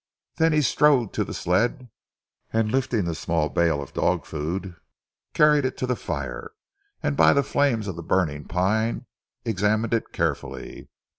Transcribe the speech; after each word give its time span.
Then 0.37 0.51
he 0.51 0.63
strode 0.63 1.13
to 1.13 1.23
the 1.23 1.31
sled, 1.31 1.87
and 2.51 2.71
lifting 2.71 3.05
the 3.05 3.13
small 3.13 3.49
bale 3.49 3.83
of 3.83 3.93
dog 3.93 4.25
food 4.25 4.75
carried 5.35 5.63
it 5.63 5.77
to 5.77 5.85
the 5.85 5.95
fire, 5.95 6.53
and 7.03 7.15
by 7.15 7.33
the 7.33 7.43
flames 7.43 7.87
of 7.87 7.95
the 7.95 8.01
burning 8.01 8.45
pine 8.45 9.05
examined 9.45 9.93
it 9.93 10.11
carefully. 10.11 10.89